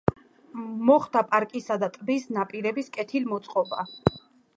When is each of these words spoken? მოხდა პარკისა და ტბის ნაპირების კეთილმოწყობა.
მოხდა 0.85 1.21
პარკისა 1.33 1.77
და 1.83 1.89
ტბის 1.97 2.25
ნაპირების 2.37 2.89
კეთილმოწყობა. 2.97 3.85